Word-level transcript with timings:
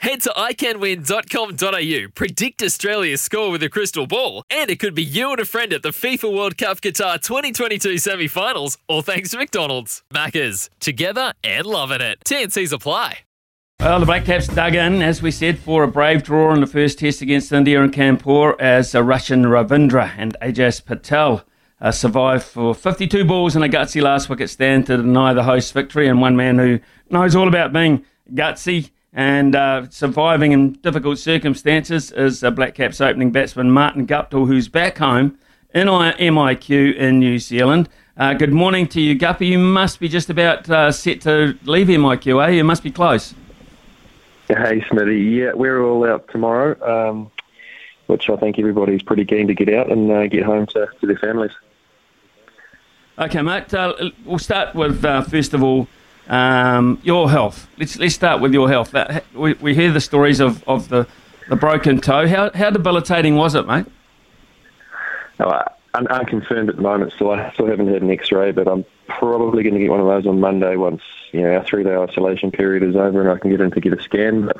Head 0.00 0.22
to 0.22 0.30
iCanWin.com.au, 0.30 2.08
predict 2.14 2.62
Australia's 2.62 3.20
score 3.20 3.50
with 3.50 3.62
a 3.62 3.68
crystal 3.68 4.06
ball, 4.06 4.44
and 4.48 4.70
it 4.70 4.80
could 4.80 4.94
be 4.94 5.02
you 5.04 5.30
and 5.30 5.40
a 5.40 5.44
friend 5.44 5.74
at 5.74 5.82
the 5.82 5.90
FIFA 5.90 6.34
World 6.34 6.56
Cup 6.56 6.80
Qatar 6.80 7.20
2022 7.20 7.98
semi 7.98 8.26
finals, 8.26 8.78
all 8.88 9.02
thanks 9.02 9.32
to 9.32 9.36
McDonald's. 9.36 10.02
Maccas, 10.10 10.70
together 10.80 11.34
and 11.44 11.66
loving 11.66 12.00
it. 12.00 12.18
TNC's 12.24 12.72
apply. 12.72 13.18
Well, 13.78 14.00
the 14.00 14.06
Black 14.06 14.24
Caps 14.24 14.46
dug 14.46 14.74
in, 14.74 15.02
as 15.02 15.20
we 15.20 15.30
said, 15.30 15.58
for 15.58 15.82
a 15.82 15.88
brave 15.88 16.22
draw 16.22 16.54
in 16.54 16.62
the 16.62 16.66
first 16.66 17.00
test 17.00 17.20
against 17.20 17.52
India 17.52 17.82
in 17.82 17.90
Kanpur 17.90 18.58
as 18.58 18.94
a 18.94 19.00
Rachin 19.00 19.44
Ravindra 19.44 20.14
and 20.16 20.34
Ajaz 20.40 20.82
Patel 20.82 21.44
uh, 21.78 21.90
survived 21.90 22.44
for 22.44 22.74
52 22.74 23.22
balls 23.26 23.54
and 23.54 23.62
a 23.62 23.68
gutsy 23.68 24.00
last 24.00 24.30
wicket 24.30 24.48
stand 24.48 24.86
to 24.86 24.96
deny 24.96 25.34
the 25.34 25.42
hosts 25.42 25.72
victory. 25.72 26.08
And 26.08 26.22
one 26.22 26.36
man 26.36 26.56
who 26.56 26.80
knows 27.10 27.36
all 27.36 27.48
about 27.48 27.74
being 27.74 28.06
gutsy 28.32 28.88
and 29.12 29.56
uh, 29.56 29.88
surviving 29.90 30.52
in 30.52 30.72
difficult 30.74 31.18
circumstances 31.18 32.12
is 32.12 32.44
uh, 32.44 32.50
Black 32.50 32.74
Caps 32.74 33.00
opening 33.00 33.30
batsman 33.30 33.70
Martin 33.70 34.06
Guptill, 34.06 34.46
who's 34.46 34.68
back 34.68 34.98
home 34.98 35.38
in 35.74 35.88
MIQ 35.88 36.94
in 36.96 37.18
New 37.18 37.38
Zealand. 37.38 37.88
Uh, 38.16 38.34
good 38.34 38.52
morning 38.52 38.86
to 38.88 39.00
you, 39.00 39.14
Guppy. 39.14 39.48
You 39.48 39.58
must 39.58 39.98
be 39.98 40.08
just 40.08 40.30
about 40.30 40.68
uh, 40.68 40.92
set 40.92 41.20
to 41.22 41.56
leave 41.64 41.88
MIQ, 41.88 42.46
eh? 42.46 42.50
You 42.50 42.64
must 42.64 42.82
be 42.82 42.90
close. 42.90 43.34
Hey, 44.48 44.80
Smitty. 44.80 45.36
Yeah, 45.36 45.52
we're 45.54 45.82
all 45.82 46.04
out 46.06 46.28
tomorrow, 46.28 46.76
um, 46.84 47.30
which 48.06 48.28
I 48.28 48.36
think 48.36 48.58
everybody's 48.58 49.02
pretty 49.02 49.24
keen 49.24 49.46
to 49.46 49.54
get 49.54 49.72
out 49.72 49.90
and 49.90 50.10
uh, 50.10 50.26
get 50.26 50.44
home 50.44 50.66
to, 50.66 50.88
to 51.00 51.06
their 51.06 51.16
families. 51.16 51.52
Okay, 53.18 53.42
mate. 53.42 53.72
Uh, 53.72 54.10
we'll 54.24 54.38
start 54.38 54.74
with 54.74 55.04
uh, 55.04 55.22
first 55.22 55.54
of 55.54 55.62
all 55.62 55.88
um, 56.28 57.00
your 57.02 57.30
health. 57.30 57.68
Let's 57.78 57.98
let's 57.98 58.14
start 58.14 58.40
with 58.40 58.52
your 58.52 58.68
health. 58.68 58.92
That, 58.92 59.24
we, 59.34 59.54
we 59.54 59.74
hear 59.74 59.90
the 59.92 60.00
stories 60.00 60.40
of, 60.40 60.66
of 60.68 60.88
the, 60.88 61.06
the 61.48 61.56
broken 61.56 62.00
toe. 62.00 62.26
How 62.28 62.50
how 62.52 62.70
debilitating 62.70 63.36
was 63.36 63.54
it, 63.54 63.66
mate? 63.66 63.86
No, 65.38 65.64
I'm 65.94 66.06
unconfirmed 66.06 66.68
at 66.68 66.76
the 66.76 66.82
moment, 66.82 67.12
so 67.18 67.32
I 67.32 67.50
still 67.52 67.66
haven't 67.66 67.88
had 67.88 68.02
an 68.02 68.10
X-ray, 68.10 68.52
but 68.52 68.68
I'm 68.68 68.84
probably 69.08 69.62
going 69.62 69.74
to 69.74 69.80
get 69.80 69.90
one 69.90 70.00
of 70.00 70.06
those 70.06 70.26
on 70.26 70.38
Monday 70.38 70.76
once 70.76 71.02
you 71.32 71.42
know 71.42 71.54
our 71.54 71.64
three-day 71.64 71.96
isolation 71.96 72.50
period 72.50 72.82
is 72.82 72.94
over 72.94 73.20
and 73.20 73.30
I 73.30 73.38
can 73.38 73.50
get 73.50 73.60
in 73.60 73.70
to 73.70 73.80
get 73.80 73.98
a 73.98 74.02
scan. 74.02 74.46
But 74.46 74.56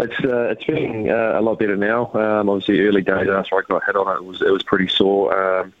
it's 0.00 0.24
uh, 0.24 0.50
it's 0.50 0.64
feeling 0.64 1.10
uh, 1.10 1.34
a 1.36 1.40
lot 1.40 1.58
better 1.58 1.76
now. 1.76 2.12
Um, 2.12 2.48
obviously, 2.48 2.80
early 2.80 3.02
days 3.02 3.28
after 3.28 3.56
I 3.56 3.62
got 3.68 3.84
hit 3.84 3.96
on 3.96 4.08
it, 4.14 4.20
it 4.20 4.24
was 4.24 4.42
it 4.42 4.50
was 4.50 4.62
pretty 4.62 4.88
sore. 4.88 5.60
Um, 5.60 5.72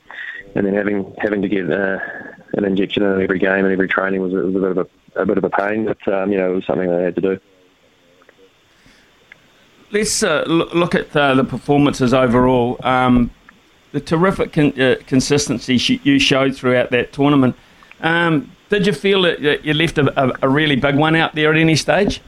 and 0.54 0.66
then 0.66 0.74
having 0.74 1.14
having 1.18 1.42
to 1.42 1.48
get 1.48 1.70
uh, 1.70 1.98
an 2.58 2.64
injection 2.64 3.02
in 3.02 3.22
every 3.22 3.38
game 3.38 3.64
and 3.64 3.72
every 3.72 3.88
training 3.88 4.20
was, 4.20 4.32
was 4.32 4.54
a 4.54 4.58
bit 4.58 4.70
of 4.70 4.78
a, 4.78 5.22
a 5.22 5.26
bit 5.26 5.38
of 5.38 5.44
a 5.44 5.50
pain, 5.50 5.86
but 5.86 6.08
um, 6.12 6.30
you 6.32 6.38
know 6.38 6.52
it 6.52 6.54
was 6.54 6.66
something 6.66 6.90
I 6.90 7.00
had 7.00 7.14
to 7.14 7.20
do. 7.20 7.40
Let's 9.90 10.22
uh, 10.22 10.44
look 10.46 10.94
at 10.94 11.16
uh, 11.16 11.34
the 11.34 11.44
performances 11.44 12.12
overall. 12.12 12.78
Um, 12.82 13.30
the 13.92 14.00
terrific 14.00 14.52
con- 14.52 14.78
uh, 14.78 14.96
consistency 15.06 15.78
sh- 15.78 16.00
you 16.02 16.18
showed 16.18 16.54
throughout 16.54 16.90
that 16.90 17.12
tournament. 17.14 17.56
Um, 18.00 18.52
did 18.68 18.86
you 18.86 18.92
feel 18.92 19.22
that 19.22 19.64
you 19.64 19.72
left 19.72 19.96
a, 19.96 20.22
a, 20.22 20.32
a 20.42 20.48
really 20.48 20.76
big 20.76 20.96
one 20.96 21.16
out 21.16 21.34
there 21.34 21.50
at 21.50 21.58
any 21.58 21.74
stage? 21.74 22.20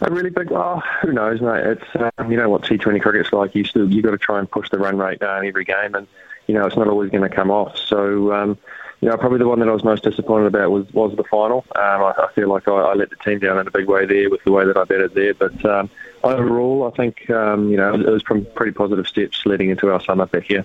A 0.00 0.10
really 0.10 0.30
big, 0.30 0.52
oh, 0.52 0.82
who 1.00 1.12
knows, 1.12 1.40
mate? 1.40 1.64
It's 1.66 2.12
um, 2.18 2.30
you 2.30 2.36
know 2.36 2.50
what 2.50 2.62
T20 2.62 3.00
cricket's 3.00 3.32
like. 3.32 3.54
You 3.54 3.64
still 3.64 3.90
you 3.90 4.02
got 4.02 4.10
to 4.10 4.18
try 4.18 4.38
and 4.38 4.50
push 4.50 4.68
the 4.70 4.78
run 4.78 4.98
rate 4.98 5.20
down 5.20 5.46
every 5.46 5.64
game, 5.64 5.94
and 5.94 6.06
you 6.46 6.54
know 6.54 6.66
it's 6.66 6.76
not 6.76 6.88
always 6.88 7.10
going 7.10 7.28
to 7.28 7.34
come 7.34 7.50
off. 7.50 7.76
So 7.76 8.32
um, 8.32 8.58
you 9.00 9.08
know 9.08 9.16
probably 9.16 9.38
the 9.38 9.48
one 9.48 9.58
that 9.60 9.68
I 9.68 9.72
was 9.72 9.84
most 9.84 10.02
disappointed 10.02 10.46
about 10.46 10.70
was 10.70 10.92
was 10.92 11.16
the 11.16 11.24
final. 11.24 11.64
Um, 11.74 12.02
I, 12.02 12.14
I 12.18 12.32
feel 12.34 12.48
like 12.48 12.68
I, 12.68 12.72
I 12.72 12.94
let 12.94 13.10
the 13.10 13.16
team 13.16 13.38
down 13.38 13.58
in 13.58 13.66
a 13.66 13.70
big 13.70 13.86
way 13.86 14.06
there 14.06 14.30
with 14.30 14.42
the 14.44 14.52
way 14.52 14.64
that 14.64 14.76
I 14.76 14.84
batted 14.84 15.14
there, 15.14 15.34
but 15.34 15.64
um, 15.64 15.90
overall 16.24 16.90
I 16.92 16.96
think 16.96 17.28
um, 17.30 17.68
you 17.70 17.76
know 17.76 17.94
it 17.94 18.06
was 18.06 18.22
from 18.22 18.44
pretty 18.54 18.72
positive 18.72 19.06
steps 19.06 19.44
leading 19.46 19.70
into 19.70 19.92
our 19.92 20.00
summer 20.00 20.26
back 20.26 20.44
here. 20.44 20.64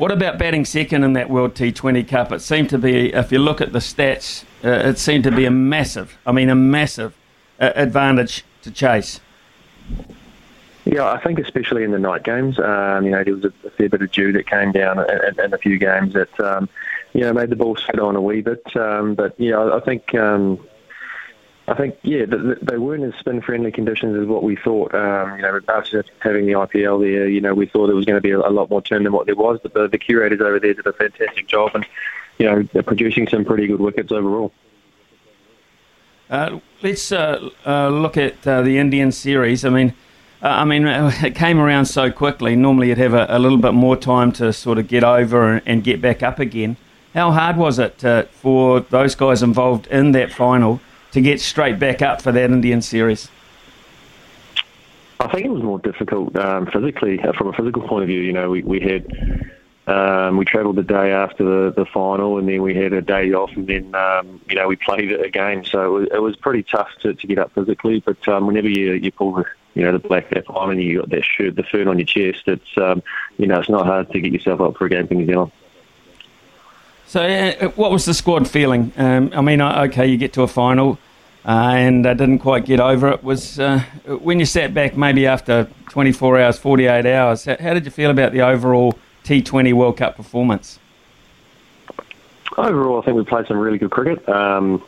What 0.00 0.12
about 0.12 0.38
batting 0.38 0.64
second 0.64 1.04
in 1.04 1.12
that 1.12 1.28
World 1.28 1.52
T20 1.52 2.08
Cup? 2.08 2.32
It 2.32 2.40
seemed 2.40 2.70
to 2.70 2.78
be, 2.78 3.12
if 3.12 3.30
you 3.30 3.38
look 3.38 3.60
at 3.60 3.74
the 3.74 3.80
stats, 3.80 4.44
uh, 4.64 4.88
it 4.88 4.98
seemed 4.98 5.24
to 5.24 5.30
be 5.30 5.44
a 5.44 5.50
massive, 5.50 6.16
I 6.24 6.32
mean, 6.32 6.48
a 6.48 6.54
massive 6.54 7.14
uh, 7.60 7.72
advantage 7.74 8.42
to 8.62 8.70
chase. 8.70 9.20
Yeah, 10.90 11.08
I 11.08 11.22
think 11.22 11.38
especially 11.38 11.84
in 11.84 11.92
the 11.92 12.00
night 12.00 12.24
games, 12.24 12.58
um, 12.58 13.04
you 13.04 13.12
know, 13.12 13.22
there 13.22 13.36
was 13.36 13.44
a, 13.44 13.70
fair 13.70 13.88
bit 13.88 14.02
of 14.02 14.10
dew 14.10 14.32
that 14.32 14.48
came 14.48 14.72
down 14.72 14.98
in, 14.98 15.54
a 15.54 15.58
few 15.58 15.78
games 15.78 16.14
that, 16.14 16.40
um, 16.40 16.68
you 17.12 17.20
know, 17.20 17.32
made 17.32 17.50
the 17.50 17.54
ball 17.54 17.76
sit 17.76 18.00
on 18.00 18.16
a 18.16 18.20
wee 18.20 18.40
bit. 18.40 18.76
Um, 18.76 19.14
but 19.14 19.38
yeah, 19.38 19.72
I 19.72 19.78
think, 19.78 20.12
um, 20.16 20.58
I 21.68 21.74
think, 21.74 21.96
yeah, 22.02 22.24
the, 22.24 22.38
the, 22.38 22.58
they 22.62 22.76
weren't 22.76 23.04
as 23.04 23.14
spin-friendly 23.20 23.70
conditions 23.70 24.20
as 24.20 24.26
what 24.26 24.42
we 24.42 24.56
thought. 24.56 24.92
Um, 24.92 25.36
you 25.36 25.42
know, 25.42 25.60
after 25.68 26.04
having 26.18 26.46
the 26.46 26.54
IPL 26.54 27.00
there, 27.00 27.28
you 27.28 27.40
know, 27.40 27.54
we 27.54 27.66
thought 27.66 27.86
there 27.86 27.94
was 27.94 28.04
going 28.04 28.18
to 28.18 28.20
be 28.20 28.32
a, 28.32 28.40
a 28.40 28.50
lot 28.50 28.68
more 28.68 28.82
turn 28.82 29.04
than 29.04 29.12
what 29.12 29.26
there 29.26 29.36
was. 29.36 29.60
But 29.62 29.74
the, 29.74 29.86
the 29.86 29.98
curators 29.98 30.40
over 30.40 30.58
there 30.58 30.74
did 30.74 30.88
a 30.88 30.92
fantastic 30.92 31.46
job, 31.46 31.70
and 31.74 31.86
you 32.38 32.46
know, 32.46 32.62
they're 32.72 32.82
producing 32.82 33.28
some 33.28 33.44
pretty 33.44 33.68
good 33.68 33.80
wickets 33.80 34.10
overall. 34.10 34.52
Uh, 36.28 36.58
let's 36.82 37.12
uh, 37.12 37.48
uh, 37.64 37.88
look 37.90 38.16
at 38.16 38.44
uh, 38.44 38.62
the 38.62 38.76
Indian 38.76 39.12
series. 39.12 39.64
I 39.64 39.68
mean, 39.68 39.94
uh, 40.42 40.48
I 40.48 40.64
mean, 40.64 40.86
it 40.86 41.34
came 41.34 41.58
around 41.58 41.86
so 41.86 42.10
quickly. 42.10 42.56
Normally, 42.56 42.88
you'd 42.88 42.98
have 42.98 43.14
a, 43.14 43.26
a, 43.28 43.38
little 43.38 43.58
bit 43.58 43.74
more 43.74 43.96
time 43.96 44.32
to 44.32 44.52
sort 44.52 44.78
of 44.78 44.88
get 44.88 45.04
over 45.04 45.54
and, 45.54 45.62
and 45.66 45.84
get 45.84 46.00
back 46.00 46.22
up 46.22 46.38
again. 46.38 46.76
How 47.14 47.32
hard 47.32 47.56
was 47.56 47.78
it 47.78 48.04
uh, 48.04 48.24
for 48.24 48.80
those 48.80 49.14
guys 49.14 49.42
involved 49.42 49.86
in 49.88 50.12
that 50.12 50.32
final 50.32 50.80
to 51.12 51.20
get 51.20 51.40
straight 51.40 51.78
back 51.78 52.02
up 52.02 52.22
for 52.22 52.32
that 52.32 52.50
Indian 52.50 52.80
series? 52.82 53.28
I 55.18 55.28
think 55.28 55.44
it 55.44 55.50
was 55.50 55.62
more 55.62 55.78
difficult 55.80 56.34
um, 56.36 56.66
physically, 56.72 57.20
from 57.36 57.48
a 57.48 57.52
physical 57.52 57.86
point 57.86 58.04
of 58.04 58.08
view. 58.08 58.20
You 58.20 58.32
know, 58.32 58.48
we, 58.48 58.62
we 58.62 58.80
had 58.80 59.06
um, 59.90 60.36
we 60.36 60.44
travelled 60.44 60.76
the 60.76 60.84
day 60.84 61.10
after 61.10 61.42
the, 61.42 61.72
the 61.72 61.84
final, 61.84 62.38
and 62.38 62.48
then 62.48 62.62
we 62.62 62.74
had 62.74 62.92
a 62.92 63.02
day 63.02 63.32
off, 63.32 63.50
and 63.56 63.66
then 63.66 63.94
um, 63.94 64.40
you 64.48 64.54
know 64.54 64.68
we 64.68 64.76
played 64.76 65.10
it 65.10 65.20
again. 65.24 65.64
So 65.64 65.84
it 65.84 66.00
was, 66.00 66.08
it 66.12 66.22
was 66.22 66.36
pretty 66.36 66.62
tough 66.62 66.88
to, 67.00 67.14
to 67.14 67.26
get 67.26 67.38
up 67.38 67.52
physically. 67.54 68.00
But 68.00 68.26
um, 68.28 68.46
whenever 68.46 68.68
you 68.68 68.92
you 68.92 69.10
pull 69.10 69.32
the 69.32 69.44
you 69.74 69.82
know 69.82 69.92
the 69.92 69.98
black 69.98 70.30
cap 70.30 70.44
on 70.48 70.70
and 70.70 70.80
you 70.80 71.00
got 71.00 71.10
that 71.10 71.24
shirt, 71.24 71.56
the 71.56 71.64
fern 71.64 71.88
on 71.88 71.98
your 71.98 72.06
chest, 72.06 72.44
it's 72.46 72.78
um, 72.78 73.02
you 73.36 73.48
know 73.48 73.58
it's 73.58 73.68
not 73.68 73.84
hard 73.84 74.10
to 74.12 74.20
get 74.20 74.32
yourself 74.32 74.60
up 74.60 74.76
for 74.76 74.86
a 74.86 74.88
game 74.88 75.08
for 75.08 75.14
New 75.14 75.26
Zealand. 75.26 75.50
So, 77.06 77.22
uh, 77.22 77.68
what 77.70 77.90
was 77.90 78.04
the 78.04 78.14
squad 78.14 78.48
feeling? 78.48 78.92
Um, 78.96 79.32
I 79.34 79.40
mean, 79.40 79.60
okay, 79.60 80.06
you 80.06 80.16
get 80.16 80.32
to 80.34 80.42
a 80.42 80.48
final. 80.48 80.98
Uh, 81.42 81.72
and 81.74 82.06
I 82.06 82.12
didn't 82.12 82.40
quite 82.40 82.66
get 82.66 82.80
over 82.80 83.08
it. 83.08 83.24
Was 83.24 83.58
uh, 83.58 83.80
when 84.04 84.38
you 84.38 84.44
sat 84.44 84.74
back, 84.74 84.94
maybe 84.94 85.26
after 85.26 85.70
24 85.88 86.38
hours, 86.38 86.58
48 86.58 87.06
hours. 87.06 87.46
How 87.46 87.72
did 87.72 87.86
you 87.86 87.90
feel 87.90 88.10
about 88.10 88.32
the 88.32 88.42
overall 88.42 88.94
T20 89.24 89.72
World 89.72 89.96
Cup 89.96 90.16
performance? 90.16 90.78
Overall, 92.56 93.00
I 93.00 93.04
think 93.04 93.16
we 93.16 93.24
played 93.24 93.46
some 93.46 93.58
really 93.58 93.78
good 93.78 93.90
cricket. 93.90 94.28
Um, 94.28 94.82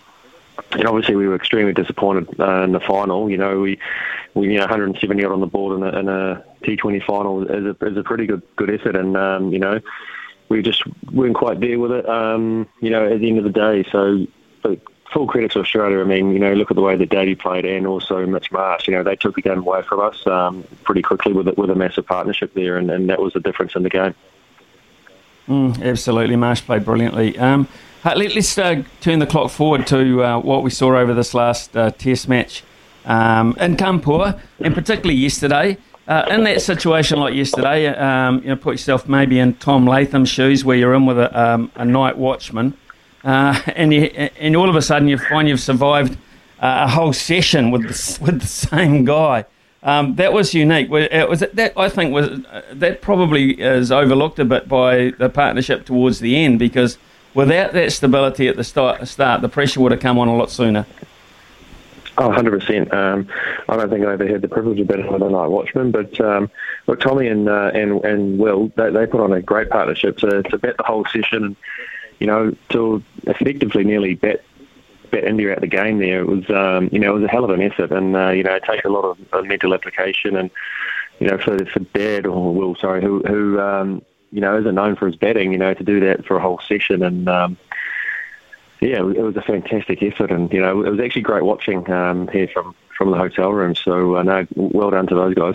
and 0.72 0.86
obviously, 0.86 1.16
we 1.16 1.28
were 1.28 1.34
extremely 1.34 1.72
disappointed 1.72 2.40
uh, 2.40 2.62
in 2.62 2.72
the 2.72 2.80
final. 2.80 3.30
You 3.30 3.36
know, 3.36 3.60
we, 3.60 3.78
we 4.34 4.48
you 4.52 4.54
know 4.54 4.62
170 4.62 5.24
odd 5.24 5.32
on 5.32 5.40
the 5.40 5.46
board 5.46 5.78
in 5.78 5.84
a, 5.84 5.98
in 5.98 6.08
a 6.08 6.44
T20 6.62 7.04
final 7.04 7.42
is 7.44 7.76
a, 7.80 7.86
is 7.86 7.96
a 7.96 8.02
pretty 8.02 8.26
good 8.26 8.42
good 8.56 8.70
effort, 8.70 8.96
and 8.96 9.16
um, 9.16 9.52
you 9.52 9.58
know, 9.58 9.80
we 10.48 10.62
just 10.62 10.82
weren't 11.12 11.36
quite 11.36 11.60
there 11.60 11.78
with 11.78 11.92
it. 11.92 12.08
Um, 12.08 12.68
you 12.80 12.90
know, 12.90 13.10
at 13.10 13.20
the 13.20 13.28
end 13.28 13.38
of 13.38 13.44
the 13.44 13.50
day, 13.50 13.88
so 13.90 14.26
but 14.62 14.80
full 15.12 15.26
credit 15.26 15.52
to 15.52 15.60
Australia. 15.60 16.00
I 16.00 16.04
mean, 16.04 16.32
you 16.32 16.38
know, 16.38 16.54
look 16.54 16.70
at 16.70 16.74
the 16.74 16.82
way 16.82 16.96
that 16.96 17.10
Davey 17.10 17.34
played 17.34 17.64
and 17.64 17.86
also 17.86 18.24
Mitch 18.26 18.50
Marsh. 18.50 18.88
You 18.88 18.94
know, 18.94 19.02
they 19.02 19.16
took 19.16 19.34
the 19.34 19.42
game 19.42 19.58
away 19.58 19.82
from 19.82 20.00
us 20.00 20.26
um, 20.26 20.64
pretty 20.84 21.02
quickly 21.02 21.32
with 21.32 21.46
with 21.56 21.70
a 21.70 21.74
massive 21.74 22.06
partnership 22.06 22.54
there, 22.54 22.76
and, 22.76 22.90
and 22.90 23.08
that 23.08 23.20
was 23.20 23.32
the 23.34 23.40
difference 23.40 23.74
in 23.76 23.82
the 23.82 23.90
game. 23.90 24.14
Mm, 25.52 25.82
absolutely, 25.82 26.34
Marsh 26.36 26.62
played 26.62 26.82
brilliantly. 26.82 27.38
Um, 27.38 27.68
let, 28.04 28.34
us 28.34 28.56
uh, 28.56 28.82
turn 29.02 29.18
the 29.18 29.26
clock 29.26 29.50
forward 29.50 29.86
to 29.88 30.24
uh, 30.24 30.38
what 30.38 30.62
we 30.62 30.70
saw 30.70 30.96
over 30.96 31.12
this 31.12 31.34
last 31.34 31.76
uh, 31.76 31.90
Test 31.90 32.26
match 32.26 32.64
um, 33.04 33.54
in 33.60 33.76
Kanpur, 33.76 34.40
and 34.60 34.74
particularly 34.74 35.20
yesterday. 35.20 35.76
Uh, 36.08 36.24
in 36.30 36.44
that 36.44 36.62
situation 36.62 37.18
like 37.20 37.34
yesterday, 37.34 37.86
um, 37.88 38.40
you 38.40 38.48
know, 38.48 38.56
put 38.56 38.72
yourself 38.72 39.06
maybe 39.06 39.38
in 39.38 39.52
Tom 39.56 39.86
Latham's 39.86 40.30
shoes, 40.30 40.64
where 40.64 40.76
you're 40.76 40.94
in 40.94 41.04
with 41.04 41.18
a, 41.18 41.38
um, 41.38 41.70
a 41.74 41.84
night 41.84 42.16
watchman 42.16 42.74
uh, 43.22 43.60
and 43.76 43.92
you, 43.92 44.04
and 44.04 44.56
all 44.56 44.70
of 44.70 44.74
a 44.74 44.80
sudden 44.80 45.06
you 45.06 45.18
find 45.18 45.50
you've 45.50 45.60
survived 45.60 46.14
uh, 46.60 46.86
a 46.86 46.88
whole 46.88 47.12
session 47.12 47.70
with 47.70 47.82
the, 47.82 48.18
with 48.24 48.40
the 48.40 48.46
same 48.46 49.04
guy. 49.04 49.44
Um, 49.84 50.14
that 50.14 50.32
was 50.32 50.54
unique. 50.54 50.90
It 50.92 51.28
was 51.28 51.40
that 51.40 51.72
I 51.76 51.88
think 51.88 52.12
was 52.12 52.28
uh, 52.28 52.62
that 52.72 53.00
probably 53.00 53.60
is 53.60 53.90
overlooked 53.90 54.38
a 54.38 54.44
bit 54.44 54.68
by 54.68 55.12
the 55.18 55.28
partnership 55.28 55.84
towards 55.84 56.20
the 56.20 56.36
end 56.36 56.60
because 56.60 56.98
without 57.34 57.72
that 57.72 57.90
stability 57.92 58.46
at 58.46 58.56
the 58.56 58.62
start, 58.62 59.06
start 59.08 59.42
the 59.42 59.48
pressure 59.48 59.80
would 59.80 59.90
have 59.90 60.00
come 60.00 60.18
on 60.18 60.28
a 60.28 60.36
lot 60.36 60.50
sooner. 60.50 60.86
Oh, 62.18 62.28
100%. 62.28 62.92
Um, 62.92 63.26
I 63.70 63.76
don't 63.76 63.88
think 63.88 64.04
I 64.04 64.12
ever 64.12 64.26
had 64.26 64.42
the 64.42 64.48
privilege 64.48 64.78
of 64.78 64.86
being 64.86 65.08
on 65.08 65.22
a 65.22 65.30
night 65.30 65.46
watchman, 65.46 65.90
but 65.90 66.20
um, 66.20 66.50
look, 66.86 67.00
Tommy 67.00 67.26
and 67.26 67.48
uh, 67.48 67.72
and 67.74 68.04
and 68.04 68.38
Will, 68.38 68.70
they, 68.76 68.90
they 68.90 69.06
put 69.06 69.20
on 69.20 69.32
a 69.32 69.42
great 69.42 69.70
partnership 69.70 70.18
to, 70.18 70.42
to 70.44 70.58
bet 70.58 70.76
the 70.76 70.84
whole 70.84 71.06
session 71.06 71.56
you 72.22 72.26
know, 72.28 72.54
to 72.68 73.02
effectively 73.24 73.82
nearly 73.82 74.14
bet 74.14 74.44
bet 75.12 75.24
India 75.24 75.52
out 75.52 75.60
the 75.60 75.68
game 75.68 75.98
there. 75.98 76.20
It 76.20 76.26
was, 76.26 76.50
um, 76.50 76.88
you 76.90 76.98
know, 76.98 77.10
it 77.12 77.20
was 77.20 77.24
a 77.24 77.28
hell 77.28 77.44
of 77.44 77.50
an 77.50 77.62
effort 77.62 77.92
and, 77.92 78.16
uh, 78.16 78.30
you 78.30 78.42
know, 78.42 78.54
it 78.54 78.64
takes 78.64 78.84
a 78.84 78.88
lot 78.88 79.04
of 79.04 79.18
uh, 79.32 79.42
mental 79.42 79.72
application 79.72 80.36
and, 80.36 80.50
you 81.20 81.28
know, 81.28 81.38
for, 81.38 81.64
for 81.66 81.78
Dad, 81.78 82.26
or 82.26 82.52
Will, 82.52 82.74
sorry, 82.74 83.00
who, 83.00 83.20
who 83.20 83.60
um, 83.60 84.02
you 84.32 84.40
know, 84.40 84.58
isn't 84.58 84.74
known 84.74 84.96
for 84.96 85.06
his 85.06 85.14
batting, 85.14 85.52
you 85.52 85.58
know, 85.58 85.74
to 85.74 85.84
do 85.84 86.00
that 86.00 86.24
for 86.24 86.36
a 86.36 86.40
whole 86.40 86.60
session 86.66 87.04
and, 87.04 87.28
um, 87.28 87.56
yeah, 88.80 88.98
it 88.98 89.22
was 89.22 89.36
a 89.36 89.42
fantastic 89.42 90.02
effort, 90.02 90.32
and 90.32 90.52
you 90.52 90.60
know 90.60 90.82
it 90.82 90.90
was 90.90 90.98
actually 90.98 91.22
great 91.22 91.44
watching 91.44 91.88
um, 91.88 92.26
here 92.28 92.48
from, 92.48 92.74
from 92.98 93.12
the 93.12 93.16
hotel 93.16 93.52
room. 93.52 93.76
So 93.76 94.16
uh, 94.16 94.24
no, 94.24 94.44
well 94.56 94.90
done 94.90 95.06
to 95.06 95.14
those 95.14 95.34
guys. 95.34 95.54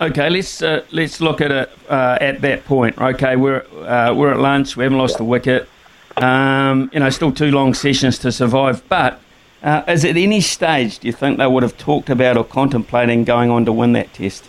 Okay, 0.00 0.30
let's 0.30 0.62
uh, 0.62 0.86
let's 0.90 1.20
look 1.20 1.42
at 1.42 1.50
it 1.50 1.70
uh, 1.90 2.16
at 2.18 2.40
that 2.40 2.64
point. 2.64 2.96
Okay, 2.98 3.36
we're 3.36 3.66
uh, 3.86 4.14
we're 4.14 4.32
at 4.32 4.38
lunch. 4.38 4.74
We 4.74 4.84
haven't 4.84 4.96
lost 4.96 5.20
a 5.20 5.24
wicket. 5.24 5.68
Um, 6.16 6.90
you 6.92 7.00
know, 7.00 7.10
still 7.10 7.32
two 7.32 7.50
long 7.50 7.74
sessions 7.74 8.18
to 8.18 8.32
survive. 8.32 8.86
But 8.88 9.20
uh, 9.62 9.82
is 9.88 10.04
at 10.04 10.16
any 10.16 10.40
stage 10.40 10.98
do 10.98 11.06
you 11.06 11.12
think 11.12 11.38
they 11.38 11.46
would 11.46 11.62
have 11.62 11.76
talked 11.76 12.10
about 12.10 12.36
or 12.36 12.44
contemplating 12.44 13.24
going 13.24 13.50
on 13.50 13.64
to 13.66 13.72
win 13.72 13.92
that 13.92 14.12
test? 14.14 14.44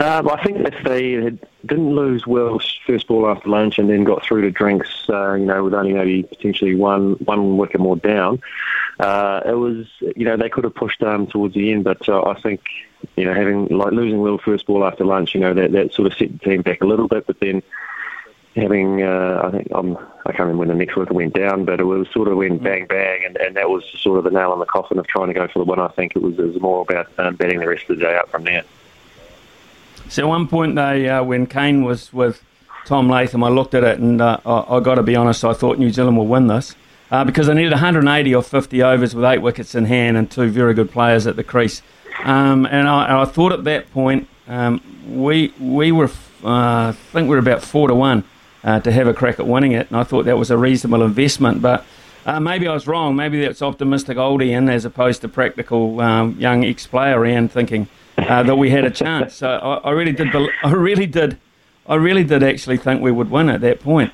Uh, 0.00 0.22
I 0.30 0.44
think 0.44 0.58
if 0.66 0.84
they 0.84 1.14
didn't 1.64 1.94
lose 1.94 2.26
Will's 2.26 2.78
first 2.86 3.06
ball 3.06 3.28
after 3.28 3.48
lunch 3.48 3.78
and 3.78 3.88
then 3.88 4.04
got 4.04 4.24
through 4.24 4.42
to 4.42 4.50
drinks, 4.50 4.90
uh, 5.08 5.34
you 5.34 5.46
know, 5.46 5.64
with 5.64 5.72
only 5.72 5.92
maybe 5.92 6.24
potentially 6.24 6.74
one 6.74 7.12
one 7.24 7.56
wicket 7.56 7.80
more 7.80 7.96
down, 7.96 8.40
uh, 9.00 9.40
it 9.46 9.54
was 9.54 9.86
you 10.16 10.24
know 10.24 10.36
they 10.36 10.48
could 10.48 10.64
have 10.64 10.74
pushed 10.74 11.02
um, 11.02 11.26
towards 11.26 11.54
the 11.54 11.72
end. 11.72 11.84
But 11.84 12.06
uh, 12.08 12.22
I 12.22 12.40
think 12.40 12.60
you 13.16 13.24
know 13.24 13.32
having 13.32 13.66
like 13.68 13.92
losing 13.92 14.20
Will 14.20 14.36
first 14.36 14.66
ball 14.66 14.84
after 14.84 15.04
lunch, 15.04 15.34
you 15.34 15.40
know 15.40 15.54
that 15.54 15.72
that 15.72 15.94
sort 15.94 16.10
of 16.10 16.18
set 16.18 16.32
the 16.32 16.38
team 16.38 16.62
back 16.62 16.82
a 16.82 16.86
little 16.86 17.08
bit. 17.08 17.26
But 17.26 17.40
then 17.40 17.62
having 18.56 19.02
uh, 19.02 19.42
I 19.44 19.50
think 19.50 19.72
um, 19.72 19.98
I 20.26 20.30
can't 20.30 20.40
remember 20.40 20.60
when 20.60 20.68
the 20.68 20.74
next 20.74 20.96
wicket 20.96 21.14
went 21.14 21.34
down, 21.34 21.64
but 21.64 21.80
it 21.80 21.84
was 21.84 22.08
sort 22.12 22.28
of 22.28 22.36
went 22.36 22.62
bang 22.62 22.86
bang, 22.86 23.24
and, 23.24 23.36
and 23.36 23.56
that 23.56 23.68
was 23.68 23.84
sort 23.98 24.18
of 24.18 24.24
the 24.24 24.30
nail 24.30 24.52
in 24.52 24.58
the 24.58 24.66
coffin 24.66 24.98
of 24.98 25.06
trying 25.06 25.28
to 25.28 25.34
go 25.34 25.48
for 25.48 25.58
the 25.58 25.64
win. 25.64 25.80
I 25.80 25.88
think 25.88 26.14
it 26.16 26.22
was, 26.22 26.38
it 26.38 26.46
was 26.46 26.60
more 26.60 26.82
about 26.82 27.08
um, 27.18 27.36
betting 27.36 27.60
the 27.60 27.68
rest 27.68 27.88
of 27.88 27.98
the 27.98 28.04
day 28.04 28.16
out 28.16 28.30
from 28.30 28.44
there. 28.44 28.64
So 30.08 30.22
at 30.22 30.28
one 30.28 30.48
point, 30.48 30.76
they 30.76 31.08
uh, 31.08 31.22
when 31.22 31.46
Kane 31.46 31.84
was 31.84 32.12
with 32.12 32.42
Tom 32.84 33.08
Latham, 33.08 33.42
I 33.42 33.48
looked 33.48 33.74
at 33.74 33.82
it 33.82 33.98
and 33.98 34.20
uh, 34.20 34.38
I, 34.44 34.76
I 34.76 34.80
got 34.80 34.96
to 34.96 35.02
be 35.02 35.16
honest, 35.16 35.44
I 35.44 35.54
thought 35.54 35.78
New 35.78 35.90
Zealand 35.90 36.16
will 36.16 36.26
win 36.26 36.46
this 36.46 36.76
uh, 37.10 37.24
because 37.24 37.46
they 37.46 37.54
needed 37.54 37.72
180 37.72 38.34
or 38.34 38.42
50 38.42 38.82
overs 38.82 39.14
with 39.14 39.24
eight 39.24 39.38
wickets 39.38 39.74
in 39.74 39.86
hand 39.86 40.16
and 40.16 40.30
two 40.30 40.48
very 40.48 40.74
good 40.74 40.90
players 40.90 41.26
at 41.26 41.36
the 41.36 41.44
crease. 41.44 41.82
Um, 42.22 42.66
and, 42.66 42.88
I, 42.88 43.04
and, 43.06 43.16
I, 43.16 43.24
thought 43.24 43.52
at 43.52 43.64
that 43.64 43.90
point 43.90 44.28
um, 44.46 44.80
we 45.08 45.52
we 45.58 45.90
were 45.90 46.10
uh, 46.44 46.88
I 46.88 46.92
think 46.92 47.28
we 47.28 47.34
were 47.34 47.38
about 47.38 47.62
four 47.62 47.88
to 47.88 47.94
one 47.94 48.24
uh, 48.64 48.80
to 48.80 48.90
have 48.90 49.06
a 49.06 49.14
crack 49.14 49.38
at 49.38 49.46
winning 49.46 49.72
it, 49.72 49.88
and 49.88 49.96
I 49.96 50.04
thought 50.04 50.24
that 50.24 50.38
was 50.38 50.50
a 50.50 50.58
reasonable 50.58 51.04
investment, 51.04 51.62
but. 51.62 51.84
Uh, 52.26 52.40
maybe 52.40 52.66
I 52.66 52.72
was 52.72 52.86
wrong. 52.86 53.16
Maybe 53.16 53.44
that's 53.44 53.60
optimistic 53.60 54.16
old 54.16 54.40
Ian 54.40 54.70
as 54.70 54.86
opposed 54.86 55.20
to 55.20 55.28
practical 55.28 56.00
um, 56.00 56.34
young 56.38 56.64
ex-player 56.64 57.22
Ian 57.26 57.50
thinking 57.50 57.86
uh, 58.16 58.42
that 58.42 58.56
we 58.56 58.70
had 58.70 58.86
a 58.86 58.90
chance. 58.90 59.34
So 59.34 59.50
I, 59.50 59.88
I 59.88 59.90
really 59.90 60.12
did. 60.12 60.34
I 60.62 60.72
really 60.72 61.04
did. 61.04 61.36
I 61.86 61.96
really 61.96 62.24
did 62.24 62.42
actually 62.42 62.78
think 62.78 63.02
we 63.02 63.12
would 63.12 63.30
win 63.30 63.50
at 63.50 63.60
that 63.60 63.80
point. 63.80 64.10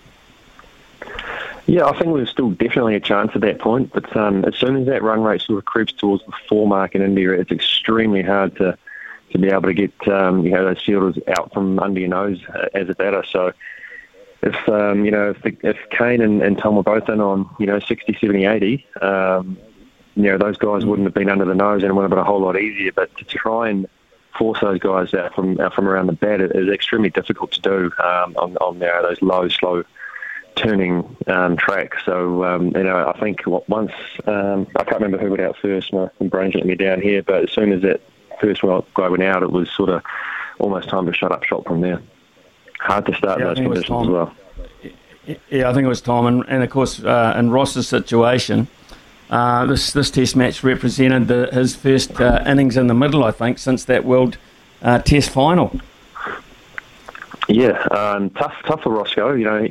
Yeah, 1.67 1.87
I 1.87 1.96
think 1.96 2.06
were 2.06 2.26
still 2.26 2.50
definitely 2.50 2.96
a 2.96 3.00
chance 3.00 3.31
at 3.37 3.43
that 3.43 3.61
point. 3.61 3.93
But 3.93 4.17
um, 4.17 4.44
as 4.44 4.56
soon 4.56 4.76
as 4.76 4.87
that 4.87 5.05
run 5.05 5.23
rate 5.23 5.43
sort 5.43 5.58
of 5.58 5.64
creeps 5.67 5.93
towards 5.93 6.25
the 6.25 6.32
four 6.49 6.67
mark 6.67 6.96
in 6.96 7.03
India, 7.03 7.31
it's 7.31 7.53
extremely 7.53 8.23
hard 8.23 8.56
to 8.56 8.76
to 9.31 9.38
be 9.38 9.46
able 9.46 9.69
to 9.69 9.75
get 9.75 10.08
um, 10.08 10.44
you 10.44 10.50
know 10.50 10.64
those 10.64 10.82
fielders 10.85 11.17
out 11.29 11.53
from 11.53 11.79
under 11.79 12.00
your 12.00 12.08
nose 12.08 12.41
uh, 12.53 12.67
as 12.75 12.88
a 12.88 12.94
batter. 12.94 13.23
So 13.31 13.53
if 14.43 14.69
um, 14.69 15.05
you 15.05 15.11
know 15.11 15.31
if, 15.31 15.43
the, 15.43 15.57
if 15.63 15.77
Kane 15.91 16.21
and, 16.21 16.43
and 16.43 16.57
Tom 16.57 16.77
were 16.77 16.83
both 16.83 17.09
in 17.09 17.21
on 17.21 17.49
you 17.59 17.67
know 17.67 17.79
60, 17.79 18.17
70, 18.21 18.45
80, 18.45 18.87
um, 19.03 19.59
you 20.17 20.25
know 20.25 20.39
those 20.39 20.57
guys 20.57 20.85
wouldn't 20.85 21.07
have 21.07 21.15
been 21.15 21.29
under 21.29 21.45
the 21.45 21.55
nose 21.55 21.83
and 21.83 21.91
it 21.91 21.95
would 21.95 22.03
have 22.03 22.11
been 22.11 22.19
a 22.19 22.25
whole 22.25 22.41
lot 22.41 22.59
easier. 22.59 22.93
But 22.93 23.17
to 23.19 23.25
try 23.25 23.69
and 23.69 23.87
force 24.39 24.61
those 24.61 24.79
guys 24.79 25.13
out 25.15 25.35
from 25.35 25.61
out 25.61 25.75
from 25.75 25.89
around 25.89 26.07
the 26.07 26.13
bat 26.13 26.41
is 26.41 26.69
extremely 26.69 27.11
difficult 27.11 27.53
to 27.53 27.61
do 27.61 27.91
um, 28.03 28.35
on, 28.37 28.57
on 28.57 28.75
you 28.75 28.81
know, 28.81 29.03
those 29.03 29.21
low, 29.23 29.49
slow 29.49 29.85
turning 30.57 31.17
um, 31.27 31.57
tracks. 31.57 31.99
So 32.05 32.45
um, 32.45 32.69
you 32.69 32.85
know, 32.85 33.13
I 33.15 33.19
think 33.21 33.43
once 33.47 33.93
um, 34.27 34.67
I 34.77 34.85
can't 34.85 35.01
remember 35.01 35.19
who 35.19 35.31
went 35.31 35.43
out 35.43 35.57
first. 35.61 35.93
My 35.93 36.09
brain's 36.21 36.55
letting 36.55 36.69
me 36.69 36.77
down 36.77 37.01
here, 37.01 37.23
but 37.23 37.45
as 37.45 37.51
soon 37.51 37.73
as 37.73 37.83
that 37.83 38.01
first 38.41 38.63
guy 38.63 39.09
went 39.09 39.23
out, 39.23 39.43
it 39.43 39.51
was 39.51 39.71
sort 39.71 39.91
of 39.91 40.03
almost 40.59 40.89
time 40.89 41.07
to 41.07 41.13
shut 41.13 41.33
up 41.33 41.45
shop 41.45 41.67
from 41.67 41.81
there. 41.81 42.01
Hard 42.81 43.06
to 43.06 43.15
start 43.15 43.38
yeah, 43.38 43.47
those 43.47 43.59
conditions 43.59 44.03
as 44.03 44.09
well. 44.09 44.35
Yeah, 45.50 45.69
I 45.69 45.75
think 45.75 45.85
it 45.85 45.88
was 45.88 46.00
Tom, 46.00 46.27
and, 46.27 46.44
and 46.49 46.62
of 46.62 46.71
course 46.71 47.03
uh, 47.03 47.35
in 47.38 47.50
Ross's 47.50 47.87
situation 47.87 48.69
uh, 49.31 49.65
this 49.67 49.93
this 49.93 50.11
Test 50.11 50.35
match 50.35 50.65
represented 50.65 51.29
the, 51.29 51.49
his 51.53 51.77
first 51.77 52.21
uh, 52.21 52.43
innings 52.47 52.77
in 52.77 52.88
the 52.88 52.94
middle, 52.94 53.23
I 53.25 53.31
think, 53.31 53.59
since 53.59 53.85
that 53.85 54.05
World 54.05 54.38
uh, 54.82 54.99
Test 54.99 55.31
final. 55.31 55.79
Yeah, 57.49 57.81
um, 57.93 58.31
tough 58.31 58.55
tough 58.67 58.82
for 58.82 58.91
Roscoe. 58.91 59.35
You 59.35 59.44
know, 59.44 59.69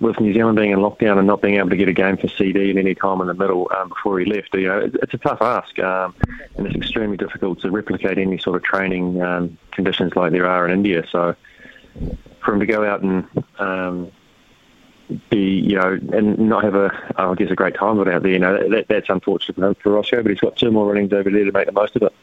with 0.00 0.18
New 0.20 0.32
Zealand 0.32 0.56
being 0.56 0.70
in 0.70 0.78
lockdown 0.78 1.18
and 1.18 1.26
not 1.26 1.42
being 1.42 1.56
able 1.56 1.70
to 1.70 1.76
get 1.76 1.88
a 1.88 1.92
game 1.92 2.16
for 2.16 2.28
CD 2.28 2.70
at 2.70 2.76
any 2.76 2.94
time 2.94 3.20
in 3.20 3.26
the 3.26 3.34
middle 3.34 3.70
um, 3.76 3.90
before 3.90 4.18
he 4.18 4.24
left, 4.24 4.54
you 4.54 4.68
know, 4.68 4.78
it's, 4.78 4.96
it's 5.02 5.14
a 5.14 5.18
tough 5.18 5.42
ask, 5.42 5.78
um, 5.80 6.14
and 6.56 6.66
it's 6.66 6.76
extremely 6.76 7.16
difficult 7.16 7.60
to 7.60 7.70
replicate 7.70 8.16
any 8.16 8.38
sort 8.38 8.56
of 8.56 8.62
training 8.62 9.20
um, 9.20 9.58
conditions 9.72 10.16
like 10.16 10.32
there 10.32 10.46
are 10.46 10.66
in 10.66 10.72
India. 10.72 11.04
So, 11.10 11.36
for 12.44 12.52
him 12.52 12.60
to 12.60 12.66
go 12.66 12.84
out 12.84 13.02
and 13.02 13.26
um, 13.58 14.12
be, 15.30 15.60
you 15.60 15.76
know, 15.76 15.98
and 16.12 16.38
not 16.38 16.64
have 16.64 16.74
a, 16.74 16.90
I 17.16 17.34
guess, 17.34 17.50
a 17.50 17.54
great 17.54 17.74
time 17.74 17.98
out 18.00 18.22
there. 18.22 18.26
You 18.30 18.38
know, 18.38 18.68
that, 18.68 18.88
that's 18.88 19.08
unfortunate 19.08 19.80
for 19.80 19.92
Roscoe, 19.92 20.22
but 20.22 20.30
he's 20.30 20.40
got 20.40 20.56
two 20.56 20.70
more 20.70 20.94
innings 20.94 21.12
over 21.12 21.30
there 21.30 21.44
to 21.44 21.52
make 21.52 21.66
the 21.66 21.72
most 21.72 21.96
of 21.96 22.02
it. 22.02 22.14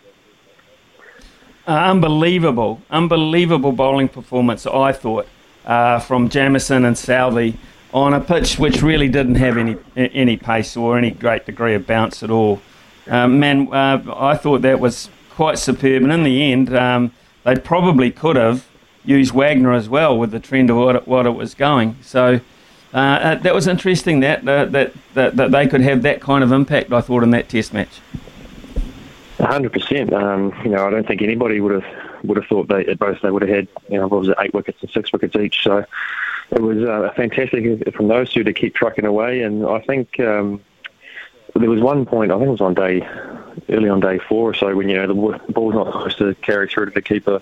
Uh, 1.68 1.71
unbelievable, 1.71 2.81
unbelievable 2.89 3.71
bowling 3.71 4.09
performance, 4.09 4.65
I 4.65 4.91
thought, 4.94 5.27
uh, 5.65 6.00
from 6.00 6.27
Jamieson 6.27 6.85
and 6.85 6.95
Southee 6.95 7.56
on 7.94 8.13
a 8.13 8.21
pitch 8.21 8.57
which 8.57 8.81
really 8.81 9.09
didn't 9.09 9.35
have 9.35 9.57
any 9.57 9.75
any 9.95 10.38
pace 10.38 10.77
or 10.77 10.97
any 10.97 11.11
great 11.11 11.45
degree 11.45 11.75
of 11.75 11.85
bounce 11.85 12.23
at 12.23 12.31
all. 12.31 12.61
Um, 13.07 13.40
man, 13.40 13.68
uh, 13.71 14.01
I 14.16 14.37
thought 14.37 14.61
that 14.61 14.80
was 14.80 15.09
quite 15.30 15.59
superb, 15.59 16.04
and 16.04 16.11
in 16.11 16.23
the 16.23 16.51
end, 16.51 16.75
um, 16.75 17.11
they 17.44 17.56
probably 17.56 18.11
could 18.11 18.37
have 18.37 18.68
used 19.06 19.34
Wagner 19.34 19.74
as 19.74 19.90
well 19.90 20.18
with 20.18 20.31
the 20.31 20.40
trend 20.40 20.70
of 20.70 20.78
what 20.78 20.96
it, 20.96 21.08
what 21.08 21.26
it 21.26 21.31
was 21.31 21.54
going. 21.54 21.96
So 22.02 22.40
uh, 22.94 22.98
uh, 22.98 23.36
that 23.36 23.56
was 23.56 23.68
interesting 23.68 24.20
that, 24.20 24.48
uh, 24.48 24.66
that, 24.66 24.94
that 25.14 25.36
that 25.38 25.52
they 25.52 25.68
could 25.68 25.81
have 25.81 26.02
that 26.04 26.22
kind 26.22 26.44
of 26.44 26.52
impact. 26.52 26.92
I 26.92 27.02
thought 27.02 27.24
in 27.24 27.31
that 27.31 27.50
Test 27.50 27.74
match. 27.74 28.02
hundred 29.40 29.74
percent. 29.74 30.14
Um, 30.14 30.54
you 30.64 30.70
know, 30.72 30.86
I 30.86 30.90
don't 30.90 31.08
think 31.08 31.22
anybody 31.22 31.62
would 31.62 31.81
have 31.81 32.24
would 32.24 32.38
have 32.38 32.46
thought 32.48 32.68
they 32.68 32.94
both 32.94 33.22
they 33.22 33.31
would 33.31 33.42
have 33.42 33.50
had 33.50 33.68
you 33.90 33.98
know 33.98 34.08
what 34.08 34.20
was 34.20 34.30
it 34.30 34.38
eight 34.40 34.54
wickets 34.54 34.81
and 34.81 34.92
six 34.92 35.12
wickets 35.12 35.36
each. 35.36 35.64
So 35.64 35.86
it 36.52 36.62
was 36.62 36.84
uh, 36.84 37.12
fantastic 37.16 37.94
from 37.96 38.10
those 38.10 38.31
two 38.31 38.44
to 38.44 38.54
keep 38.54 38.76
trucking 38.76 39.06
away. 39.06 39.42
And 39.42 39.66
I 39.66 39.80
think 39.80 40.20
um, 40.20 40.62
there 41.56 41.70
was 41.70 41.80
one 41.80 42.06
point 42.06 42.31
I 42.31 42.36
think 42.36 42.48
it 42.48 42.52
was 42.52 42.62
on 42.62 42.74
day 42.74 43.08
early 43.70 43.90
on 43.90 44.02
day 44.02 44.20
four 44.20 44.50
or 44.50 44.54
so 44.54 44.76
when 44.76 44.90
you 44.90 44.98
know 44.98 45.08
the 45.08 45.52
ball's 45.54 45.74
not 45.74 45.88
supposed 45.88 46.18
to 46.18 46.36
carry 46.36 46.68
through 46.68 46.86
to 46.88 46.92
the 46.92 47.02
keeper 47.02 47.42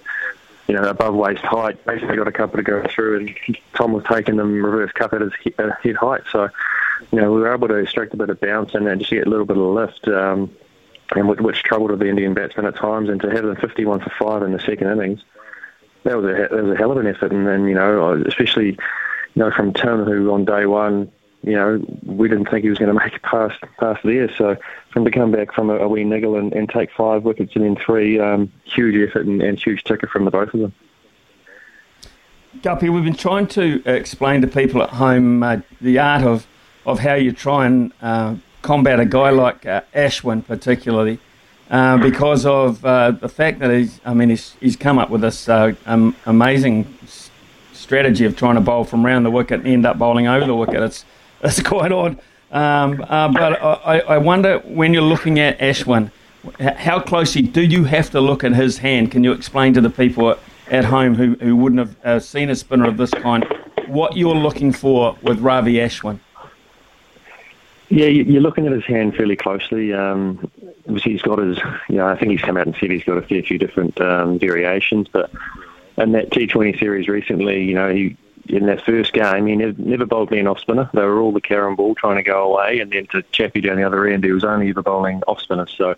you 0.70 0.76
know, 0.76 0.84
above 0.84 1.16
waist 1.16 1.42
height. 1.42 1.84
Basically, 1.84 2.16
got 2.16 2.28
a 2.28 2.32
couple 2.32 2.58
to 2.58 2.64
go 2.64 2.86
through, 2.88 3.18
and 3.18 3.58
Tom 3.74 3.92
was 3.92 4.04
taking 4.08 4.36
them 4.36 4.62
reverse 4.62 4.92
cup 4.92 5.14
at 5.14 5.22
his 5.22 5.34
head 5.58 5.96
height. 5.96 6.22
So, 6.32 6.48
you 7.12 7.20
know, 7.20 7.32
we 7.32 7.42
were 7.42 7.52
able 7.52 7.68
to 7.70 7.74
extract 7.74 8.14
a 8.14 8.18
bit 8.18 8.30
of 8.30 8.40
bounce 8.40 8.76
and, 8.76 8.88
and 8.88 9.02
just 9.02 9.10
get 9.10 9.26
a 9.26 9.30
little 9.30 9.48
bit 9.48 9.58
of 9.58 9.64
lift, 9.64 10.08
um, 10.08 10.56
and 11.16 11.28
which, 11.28 11.40
which 11.40 11.64
troubled 11.64 11.98
the 11.98 12.08
Indian 12.08 12.36
batsmen 12.36 12.68
at 12.68 12.76
times. 12.76 13.10
And 13.10 13.20
to 13.22 13.32
have 13.32 13.46
them 13.46 13.56
51 13.56 14.02
for 14.02 14.12
five 14.20 14.44
in 14.44 14.54
the 14.54 14.60
second 14.60 14.92
innings, 14.92 15.22
that 16.04 16.16
was 16.16 16.26
a 16.26 16.34
that 16.34 16.52
was 16.52 16.76
a 16.76 16.78
hell 16.78 16.92
of 16.92 16.98
an 16.98 17.08
effort. 17.08 17.32
And, 17.32 17.48
and 17.48 17.68
you 17.68 17.74
know, 17.74 18.24
especially 18.28 18.74
you 18.74 18.78
know 19.38 19.50
from 19.50 19.74
Tim, 19.74 20.04
who 20.04 20.32
on 20.32 20.46
day 20.46 20.68
one 20.68 21.12
you 21.44 21.54
know, 21.54 21.84
we 22.04 22.28
didn't 22.28 22.50
think 22.50 22.64
he 22.64 22.70
was 22.70 22.78
going 22.80 22.94
to 22.94 23.00
make 23.00 23.14
it 23.14 23.22
past 23.22 23.62
past 23.80 24.02
there. 24.04 24.34
So 24.36 24.58
for 24.90 25.00
him 25.00 25.06
to 25.06 25.12
come 25.12 25.32
back 25.32 25.54
from 25.54 25.70
a, 25.70 25.78
a 25.78 25.88
wee 25.88 26.04
niggle 26.04 26.36
and, 26.36 26.54
and 26.54 26.70
take 26.70 26.92
five 26.92 27.24
wickets 27.24 27.56
and 27.56 27.64
then 27.64 27.76
three, 27.76 28.20
um, 28.20 28.52
huge 28.64 28.96
effort 28.96 29.26
and, 29.26 29.42
and 29.42 29.60
huge 29.60 29.84
ticker 29.84 30.08
from 30.08 30.26
the 30.26 30.32
both 30.32 30.54
of 30.54 30.60
them. 30.60 30.74
Guppy, 32.64 32.90
we've 32.90 33.04
been 33.04 33.14
trying 33.14 33.48
to 33.48 33.82
explain 33.86 34.42
to 34.42 34.48
people 34.48 34.82
at 34.82 34.90
home 34.90 35.44
uh, 35.44 35.58
the 35.80 36.00
art 36.00 36.24
of, 36.24 36.48
of 36.86 37.00
how 37.00 37.14
you 37.14 37.32
try 37.32 37.68
and 37.68 37.94
uh, 38.02 38.36
combat 38.64 39.00
a 39.00 39.06
guy 39.06 39.30
like 39.30 39.66
uh, 39.68 39.82
Ashwin, 39.94 40.46
particularly, 40.46 41.20
uh, 41.70 41.98
because 41.98 42.48
of 42.48 42.84
uh, 42.84 43.12
the 43.12 43.30
fact 43.30 43.60
that 43.60 43.70
he's, 43.70 44.02
I 44.04 44.16
mean, 44.16 44.30
he's, 44.30 44.56
he's 44.60 44.76
come 44.76 44.98
up 44.98 45.12
with 45.12 45.22
this 45.22 45.48
uh, 45.48 45.74
um, 45.86 46.16
amazing 46.26 46.92
strategy 47.72 48.26
of 48.26 48.36
trying 48.36 48.56
to 48.56 48.62
bowl 48.62 48.84
from 48.84 49.06
round 49.06 49.26
the 49.26 49.32
wicket 49.32 49.60
and 49.60 49.68
end 49.68 49.86
up 49.86 50.00
bowling 50.00 50.28
over 50.28 50.46
the 50.46 50.56
wicket. 50.56 50.82
It's 50.82 51.06
it's 51.44 51.62
quite 51.62 51.92
odd. 51.92 52.20
Um, 52.52 53.06
uh, 53.08 53.32
but 53.32 53.62
I, 53.62 54.00
I 54.00 54.18
wonder 54.18 54.60
when 54.60 54.94
you're 54.94 55.04
looking 55.04 55.40
at 55.40 55.60
Ashwin, 55.60 56.12
how 56.60 57.00
closely 57.00 57.42
do 57.44 57.62
you 57.62 57.84
have 57.84 58.10
to 58.12 58.22
look 58.22 58.44
at 58.44 58.54
his 58.54 58.78
hand? 58.78 59.12
Can 59.12 59.24
you 59.24 59.32
explain 59.34 59.74
to 59.76 59.82
the 59.82 59.90
people 59.90 60.38
at 60.70 60.86
home 60.86 61.16
who, 61.16 61.36
who 61.36 61.56
wouldn't 61.56 61.80
have 61.80 62.06
uh, 62.06 62.20
seen 62.20 62.50
a 62.50 62.56
spinner 62.56 62.88
of 62.88 62.98
this 62.98 63.12
kind 63.12 63.46
what 63.88 64.16
you're 64.16 64.36
looking 64.36 64.72
for 64.72 65.18
with 65.22 65.40
Ravi 65.40 65.76
Ashwin? 65.76 66.20
Yeah, 67.90 68.06
you're 68.06 68.42
looking 68.42 68.68
at 68.68 68.72
his 68.72 68.86
hand 68.86 69.16
fairly 69.16 69.36
closely. 69.36 69.94
Um, 69.94 70.52
obviously, 70.88 71.14
he's 71.14 71.24
got 71.24 71.40
his, 71.40 71.58
you 71.90 71.96
know, 71.96 72.08
I 72.08 72.16
think 72.16 72.32
he's 72.32 72.42
come 72.42 72.56
out 72.56 72.68
and 72.68 72.76
said 72.80 72.92
he's 72.92 73.04
got 73.04 73.18
a 73.18 73.24
fair 73.24 73.42
few 73.42 73.58
different 73.58 74.00
um, 74.00 74.38
variations, 74.38 75.08
but 75.08 75.32
in 75.98 76.12
that 76.12 76.30
T20 76.30 76.80
series 76.80 77.08
recently, 77.08 77.64
you 77.64 77.74
know, 77.74 77.92
he 77.92 78.16
in 78.50 78.66
that 78.66 78.84
first 78.84 79.14
game, 79.14 79.46
he 79.48 79.56
never, 79.56 79.80
never 79.80 80.06
bowled 80.06 80.32
me 80.32 80.40
an 80.40 80.48
off 80.48 80.60
spinner. 80.60 80.90
They 80.94 81.04
were 81.04 81.20
all 81.20 81.32
the 81.32 81.42
carom 81.42 81.76
ball 81.76 81.96
trying 81.96 82.18
to 82.18 82.24
go 82.24 82.52
away, 82.52 82.80
and 82.80 82.92
then 82.92 83.06
to 83.08 83.22
Chappie 83.32 83.62
down 83.62 83.78
the 83.78 83.84
other 83.84 84.08
end, 84.08 84.24
he 84.24 84.32
was 84.32 84.44
only 84.44 84.70
ever 84.70 84.82
bowling 84.82 85.22
off 85.28 85.42
spinners. 85.42 85.74
So, 85.78 85.96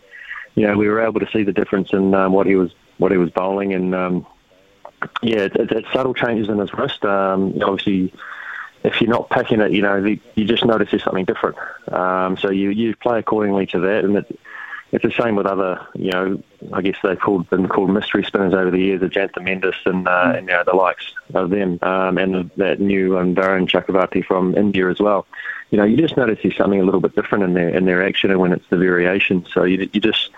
you 0.55 0.67
know, 0.67 0.77
we 0.77 0.89
were 0.89 1.01
able 1.01 1.22
to 1.22 1.29
see 1.31 1.43
the 1.43 1.53
difference 1.53 1.93
in 1.93 2.13
um, 2.13 2.34
what 2.34 2.46
he 2.46 2.55
was 2.55 2.74
what 2.98 3.12
he 3.12 3.17
was 3.17 3.31
bowling, 3.31 3.74
and 3.74 3.96
um, 3.96 4.27
yeah, 5.24 5.39
it's, 5.39 5.55
it's 5.58 5.91
subtle 5.91 6.13
changes 6.13 6.50
in 6.50 6.60
his 6.60 6.74
wrist. 6.74 7.03
Um, 7.05 7.58
obviously, 7.63 8.13
if 8.84 9.01
you're 9.01 9.10
not 9.10 9.29
picking 9.29 9.62
it, 9.62 9.72
you 9.72 9.81
know, 9.81 10.01
the, 10.01 10.20
you 10.36 10.46
just 10.46 10.65
notice 10.65 10.91
there's 10.91 11.03
something 11.03 11.25
different. 11.25 11.58
Um, 11.91 12.38
so 12.38 12.50
you 12.51 12.70
you 12.70 12.96
play 12.96 13.20
accordingly 13.20 13.65
to 13.67 13.79
that, 13.79 14.03
and 14.03 14.17
it, 14.17 14.39
it's 14.91 15.03
the 15.03 15.24
same 15.24 15.36
with 15.36 15.45
other, 15.45 15.86
you 15.95 16.12
know, 16.12 16.43
I 16.74 16.81
guess 16.81 16.98
they've 17.01 17.19
called, 17.19 17.50
been 17.50 17.67
called 17.67 17.91
mystery 17.91 18.24
spinners 18.25 18.53
over 18.53 18.69
the 18.69 18.79
years, 18.79 19.01
Ajantha 19.01 19.38
Mendis 19.38 19.75
and, 19.86 20.07
uh, 20.07 20.33
and 20.36 20.48
you 20.48 20.53
know, 20.53 20.63
the 20.65 20.75
likes 20.75 21.13
of 21.33 21.50
them, 21.50 21.79
um, 21.81 22.17
and 22.17 22.36
the, 22.36 22.51
that 22.57 22.79
new 22.81 23.17
um, 23.17 23.33
Varun 23.33 23.69
Chakravarti 23.69 24.25
from 24.25 24.55
India 24.55 24.89
as 24.89 25.00
well. 25.00 25.25
You 25.69 25.77
know, 25.77 25.86
you 25.86 25.95
just 25.95 26.17
notice 26.17 26.39
there's 26.43 26.57
something 26.57 26.81
a 26.81 26.83
little 26.83 27.00
bit 27.00 27.15
different 27.15 27.45
in 27.45 27.53
their 27.53 27.69
in 27.69 27.86
their 27.86 28.05
action, 28.05 28.29
and 28.29 28.39
when 28.41 28.51
it's 28.51 28.67
the 28.69 28.77
variation. 28.77 29.45
So 29.53 29.63
you 29.63 29.89
you 29.93 30.01
just, 30.01 30.29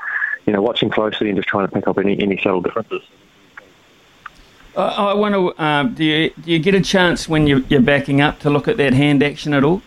you 0.46 0.54
know, 0.54 0.62
watching 0.62 0.92
closely 0.92 1.30
and 1.30 1.36
just 1.36 1.48
trying 1.48 1.68
to 1.68 1.74
pick 1.74 1.88
up 1.88 1.98
any 1.98 2.22
any 2.22 2.38
subtle 2.38 2.62
differences. 2.62 3.02
Uh, 4.76 4.82
I 4.82 5.14
wonder, 5.16 5.60
um, 5.60 5.96
do 5.96 6.04
you 6.04 6.32
do 6.40 6.52
you 6.52 6.60
get 6.60 6.76
a 6.76 6.82
chance 6.82 7.28
when 7.28 7.48
you're, 7.48 7.62
you're 7.62 7.82
backing 7.82 8.22
up 8.22 8.40
to 8.42 8.52
look 8.52 8.68
at 8.68 8.78
that 8.78 8.94
hand 8.94 9.24
action 9.24 9.56
at 9.56 9.64
all? 9.64 9.82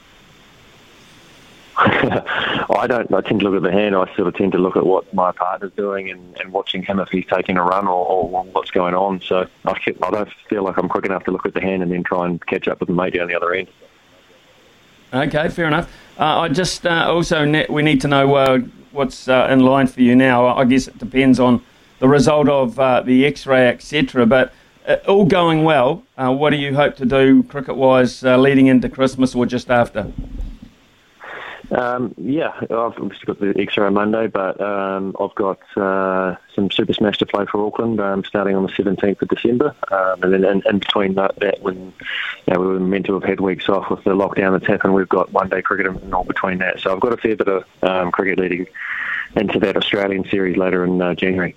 I 2.70 2.86
don't. 2.86 3.12
I 3.12 3.20
tend 3.20 3.40
to 3.40 3.48
look 3.48 3.56
at 3.56 3.62
the 3.62 3.72
hand. 3.72 3.94
I 3.96 4.06
sort 4.14 4.28
of 4.28 4.34
tend 4.34 4.52
to 4.52 4.58
look 4.58 4.76
at 4.76 4.86
what 4.86 5.12
my 5.12 5.32
partner's 5.32 5.72
doing 5.72 6.10
and, 6.10 6.36
and 6.40 6.52
watching 6.52 6.82
him 6.82 7.00
if 7.00 7.08
he's 7.08 7.26
taking 7.26 7.56
a 7.56 7.62
run 7.62 7.86
or, 7.86 8.06
or 8.06 8.44
what's 8.44 8.70
going 8.70 8.94
on. 8.94 9.20
So 9.22 9.48
I, 9.64 9.72
I 10.02 10.10
don't 10.10 10.28
feel 10.48 10.62
like 10.62 10.76
I'm 10.76 10.88
quick 10.88 11.04
enough 11.04 11.24
to 11.24 11.30
look 11.30 11.46
at 11.46 11.54
the 11.54 11.60
hand 11.60 11.82
and 11.82 11.90
then 11.90 12.04
try 12.04 12.26
and 12.26 12.44
catch 12.46 12.68
up 12.68 12.80
with 12.80 12.88
the 12.88 12.94
mate 12.94 13.14
down 13.14 13.28
the 13.28 13.34
other 13.34 13.52
end. 13.52 13.68
Okay, 15.12 15.48
fair 15.48 15.66
enough. 15.66 15.90
Uh, 16.18 16.40
I 16.40 16.48
just 16.48 16.86
uh, 16.86 17.06
also 17.08 17.44
ne- 17.44 17.66
we 17.68 17.82
need 17.82 18.00
to 18.02 18.08
know 18.08 18.34
uh, 18.34 18.58
what's 18.92 19.28
uh, 19.28 19.48
in 19.50 19.60
line 19.60 19.86
for 19.86 20.00
you 20.00 20.16
now. 20.16 20.46
I 20.46 20.64
guess 20.64 20.88
it 20.88 20.98
depends 20.98 21.38
on 21.38 21.62
the 21.98 22.08
result 22.08 22.48
of 22.48 22.78
uh, 22.78 23.02
the 23.02 23.24
X-ray, 23.26 23.68
etc. 23.68 24.26
But 24.26 24.52
uh, 24.86 24.96
all 25.06 25.24
going 25.24 25.64
well. 25.64 26.02
what 26.16 26.50
do 26.50 26.56
you 26.56 26.74
hope 26.74 26.96
to 26.96 27.06
do 27.06 27.42
cricket-wise 27.44 28.22
leading 28.22 28.66
into 28.66 28.88
Christmas 28.88 29.34
or 29.34 29.46
just 29.46 29.70
after? 29.70 30.12
Um, 31.70 32.14
yeah, 32.16 32.52
I've 32.60 32.70
obviously 32.70 33.26
got 33.26 33.40
the 33.40 33.54
extra 33.58 33.86
on 33.86 33.94
Monday, 33.94 34.28
but 34.28 34.60
um, 34.60 35.16
I've 35.20 35.34
got 35.34 35.58
uh, 35.76 36.36
some 36.54 36.70
Super 36.70 36.92
Smash 36.92 37.18
to 37.18 37.26
play 37.26 37.44
for 37.46 37.66
Auckland 37.66 38.00
um, 38.00 38.24
starting 38.24 38.54
on 38.54 38.62
the 38.62 38.68
17th 38.68 39.20
of 39.22 39.28
December. 39.28 39.74
Um, 39.90 40.22
and 40.22 40.32
then 40.32 40.44
in, 40.44 40.62
in 40.66 40.78
between 40.78 41.14
that, 41.14 41.36
that 41.40 41.60
when 41.62 41.92
you 42.46 42.54
know, 42.54 42.60
we 42.60 42.66
were 42.66 42.78
meant 42.80 43.06
to 43.06 43.14
have 43.14 43.24
had 43.24 43.40
weeks 43.40 43.68
off 43.68 43.90
with 43.90 44.04
the 44.04 44.10
lockdown 44.10 44.52
that's 44.52 44.66
happened, 44.66 44.94
we've 44.94 45.08
got 45.08 45.32
one 45.32 45.48
day 45.48 45.60
cricket 45.60 45.86
and 45.88 46.14
all 46.14 46.24
between 46.24 46.58
that. 46.58 46.78
So 46.78 46.92
I've 46.92 47.00
got 47.00 47.12
a 47.12 47.16
fair 47.16 47.34
bit 47.34 47.48
of 47.48 47.64
um, 47.82 48.12
cricket 48.12 48.38
leading 48.38 48.66
into 49.34 49.58
that 49.58 49.76
Australian 49.76 50.24
series 50.28 50.56
later 50.56 50.84
in 50.84 51.02
uh, 51.02 51.14
January. 51.14 51.56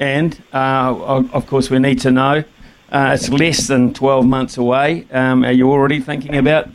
And, 0.00 0.40
uh, 0.52 1.24
of 1.32 1.46
course, 1.46 1.70
we 1.70 1.78
need 1.78 2.00
to 2.00 2.10
know 2.10 2.44
uh, 2.90 3.10
it's 3.14 3.28
less 3.28 3.68
than 3.68 3.94
12 3.94 4.26
months 4.26 4.56
away. 4.56 5.06
Um, 5.12 5.44
are 5.44 5.52
you 5.52 5.70
already 5.70 6.00
thinking 6.00 6.36
about 6.36 6.74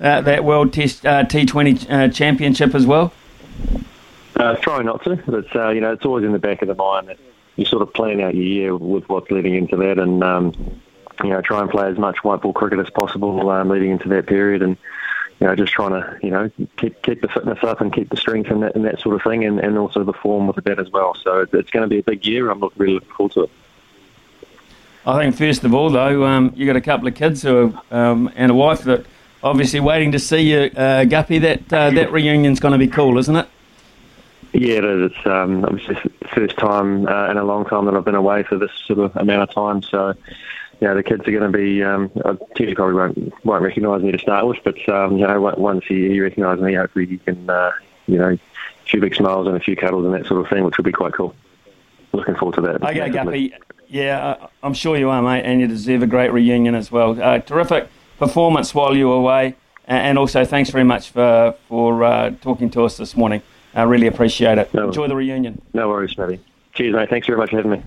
uh, 0.00 0.20
that 0.22 0.44
World 0.44 0.72
Test 0.72 1.06
uh, 1.06 1.24
T20 1.24 1.90
uh, 1.90 2.08
Championship 2.08 2.74
as 2.74 2.86
well? 2.86 3.12
Uh, 4.36 4.54
try 4.56 4.82
not 4.82 5.02
to, 5.04 5.16
but 5.26 5.56
uh, 5.56 5.70
you 5.70 5.80
know 5.80 5.92
it's 5.92 6.04
always 6.04 6.24
in 6.24 6.32
the 6.32 6.38
back 6.38 6.60
of 6.60 6.68
the 6.68 6.74
mind 6.74 7.08
that 7.08 7.18
you 7.56 7.64
sort 7.64 7.80
of 7.80 7.92
plan 7.94 8.20
out 8.20 8.34
your 8.34 8.44
year 8.44 8.76
with 8.76 9.08
what's 9.08 9.30
leading 9.30 9.54
into 9.54 9.76
that, 9.76 9.98
and 9.98 10.22
um, 10.22 10.52
you 11.22 11.30
know 11.30 11.40
try 11.40 11.60
and 11.60 11.70
play 11.70 11.88
as 11.88 11.96
much 11.96 12.22
white 12.22 12.42
ball 12.42 12.52
cricket 12.52 12.78
as 12.78 12.90
possible 12.90 13.48
um, 13.50 13.68
leading 13.70 13.90
into 13.90 14.08
that 14.10 14.26
period, 14.26 14.60
and 14.60 14.76
you 15.40 15.46
know 15.46 15.56
just 15.56 15.72
trying 15.72 15.92
to 15.92 16.18
you 16.22 16.30
know 16.30 16.50
keep 16.76 17.00
keep 17.02 17.22
the 17.22 17.28
fitness 17.28 17.58
up 17.62 17.80
and 17.80 17.94
keep 17.94 18.10
the 18.10 18.16
strength 18.16 18.50
and 18.50 18.62
that 18.62 18.74
and 18.76 18.84
that 18.84 19.00
sort 19.00 19.14
of 19.14 19.22
thing, 19.22 19.42
and, 19.44 19.58
and 19.58 19.78
also 19.78 20.04
the 20.04 20.12
form 20.12 20.46
with 20.46 20.56
the 20.56 20.62
bat 20.62 20.78
as 20.78 20.90
well. 20.90 21.14
So 21.14 21.46
it's 21.50 21.70
going 21.70 21.84
to 21.84 21.88
be 21.88 22.00
a 22.00 22.02
big 22.02 22.26
year. 22.26 22.50
I'm 22.50 22.62
really 22.76 22.94
looking 22.94 23.08
forward 23.16 23.32
to 23.32 23.42
it. 23.44 23.50
I 25.06 25.22
think 25.22 25.36
first 25.36 25.64
of 25.64 25.72
all, 25.72 25.88
though, 25.88 26.24
um, 26.24 26.52
you 26.56 26.66
got 26.66 26.76
a 26.76 26.80
couple 26.80 27.06
of 27.06 27.14
kids 27.14 27.40
who 27.40 27.72
are, 27.90 28.10
um, 28.10 28.30
and 28.34 28.50
a 28.50 28.54
wife 28.54 28.82
that 28.82 29.06
obviously 29.42 29.80
waiting 29.80 30.12
to 30.12 30.18
see 30.18 30.52
you, 30.52 30.70
uh, 30.76 31.04
Guppy. 31.04 31.38
That 31.38 31.72
uh, 31.72 31.90
that 31.90 32.12
reunion's 32.12 32.60
going 32.60 32.72
to 32.72 32.78
be 32.78 32.88
cool, 32.88 33.18
isn't 33.18 33.36
it? 33.36 33.48
Yeah, 34.52 34.78
it 34.78 34.84
is. 34.84 35.12
It's 35.12 35.26
um, 35.26 35.64
obviously 35.64 35.96
the 36.20 36.28
first 36.28 36.56
time 36.56 37.06
uh, 37.06 37.30
in 37.30 37.36
a 37.36 37.44
long 37.44 37.66
time 37.66 37.84
that 37.86 37.94
I've 37.94 38.04
been 38.04 38.14
away 38.14 38.42
for 38.42 38.56
this 38.56 38.70
sort 38.86 39.00
of 39.00 39.14
amount 39.16 39.42
of 39.42 39.54
time. 39.54 39.82
So, 39.82 40.14
you 40.80 40.88
know, 40.88 40.94
the 40.94 41.02
kids 41.02 41.28
are 41.28 41.30
going 41.30 41.52
to 41.52 41.56
be. 41.56 41.82
Um, 41.82 42.10
Teddy 42.54 42.74
probably 42.74 42.94
won't 42.94 43.44
won't 43.44 43.62
recognise 43.62 44.02
me 44.02 44.12
to 44.12 44.18
start 44.18 44.46
with, 44.46 44.58
but 44.64 44.88
um, 44.88 45.18
you 45.18 45.26
know, 45.26 45.40
once 45.58 45.84
he, 45.86 46.08
he 46.08 46.20
recognises 46.20 46.62
me, 46.62 46.74
hopefully 46.74 47.06
he 47.06 47.18
can, 47.18 47.50
uh, 47.50 47.72
you 48.06 48.18
know, 48.18 48.30
a 48.30 48.38
few 48.88 49.00
big 49.00 49.14
smiles 49.14 49.46
and 49.46 49.56
a 49.56 49.60
few 49.60 49.76
cuddles 49.76 50.04
and 50.06 50.14
that 50.14 50.26
sort 50.26 50.40
of 50.40 50.48
thing, 50.48 50.64
which 50.64 50.76
will 50.78 50.84
be 50.84 50.92
quite 50.92 51.12
cool. 51.12 51.34
Looking 52.12 52.36
forward 52.36 52.54
to 52.54 52.60
that. 52.62 52.82
Okay, 52.82 53.10
Guppy. 53.10 53.52
Yeah, 53.88 54.48
I'm 54.62 54.74
sure 54.74 54.96
you 54.96 55.10
are, 55.10 55.22
mate, 55.22 55.42
and 55.44 55.60
you 55.60 55.66
deserve 55.68 56.02
a 56.02 56.06
great 56.06 56.32
reunion 56.32 56.74
as 56.74 56.90
well. 56.90 57.20
Uh, 57.20 57.38
terrific 57.40 57.88
performance 58.18 58.74
while 58.74 58.96
you 58.96 59.08
were 59.08 59.14
away. 59.14 59.56
And 59.86 60.18
also, 60.18 60.44
thanks 60.44 60.70
very 60.70 60.84
much 60.84 61.10
for 61.10 61.54
for 61.68 62.02
uh, 62.02 62.30
talking 62.40 62.70
to 62.70 62.84
us 62.84 62.96
this 62.96 63.16
morning. 63.16 63.42
I 63.74 63.82
really 63.82 64.06
appreciate 64.06 64.58
it. 64.58 64.72
No, 64.74 64.86
Enjoy 64.86 65.06
the 65.06 65.14
reunion. 65.14 65.60
No 65.74 65.88
worries, 65.88 66.16
Matty. 66.18 66.40
Cheers, 66.72 66.94
mate. 66.94 67.10
Thanks 67.10 67.26
very 67.26 67.38
much 67.38 67.50
for 67.50 67.56
having 67.56 67.70
me. 67.72 67.82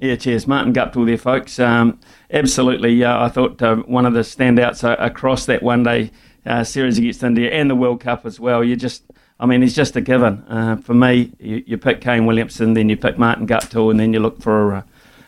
Yeah, 0.00 0.16
cheers. 0.16 0.46
Martin 0.46 0.72
Guptill 0.72 1.04
there, 1.04 1.18
folks. 1.18 1.58
Um, 1.58 2.00
absolutely. 2.30 3.04
Uh, 3.04 3.26
I 3.26 3.28
thought 3.28 3.60
uh, 3.60 3.76
one 3.76 4.06
of 4.06 4.14
the 4.14 4.20
standouts 4.20 4.82
uh, 4.82 4.96
across 4.98 5.44
that 5.46 5.62
one 5.62 5.82
day 5.82 6.10
uh, 6.46 6.64
series 6.64 6.96
against 6.96 7.22
India 7.22 7.50
and 7.50 7.68
the 7.68 7.74
World 7.74 8.00
Cup 8.00 8.24
as 8.24 8.40
well. 8.40 8.64
You 8.64 8.76
just, 8.76 9.02
I 9.38 9.44
mean, 9.44 9.60
he's 9.60 9.74
just 9.74 9.96
a 9.96 10.00
given. 10.00 10.42
Uh, 10.48 10.76
for 10.76 10.94
me, 10.94 11.32
you, 11.38 11.62
you, 11.66 11.76
pick 11.76 12.00
Kane 12.00 12.24
Williamson, 12.24 12.72
then 12.72 12.88
you 12.88 12.96
pick 12.96 13.18
Martin 13.18 13.46
Guptill, 13.46 13.90
and 13.90 14.00
then 14.00 14.14
you 14.14 14.20
look 14.20 14.40
for 14.40 14.84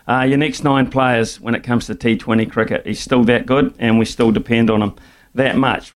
uh, 0.06 0.22
your 0.28 0.38
next 0.38 0.64
nine 0.64 0.90
players 0.90 1.40
when 1.40 1.54
it 1.54 1.62
comes 1.62 1.86
to 1.86 1.94
T20 1.94 2.50
cricket. 2.50 2.86
He's 2.86 3.00
still 3.00 3.24
that 3.24 3.46
good, 3.46 3.74
and 3.78 3.98
we 3.98 4.04
still 4.04 4.30
depend 4.30 4.70
on 4.70 4.82
him 4.82 4.94
that 5.34 5.56
much. 5.56 5.90